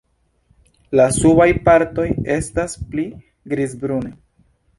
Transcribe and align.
La 0.99 1.03
subaj 1.17 1.47
partoj 1.67 2.07
estas 2.37 2.75
pli 2.95 3.07
grizbrunaj. 3.55 4.13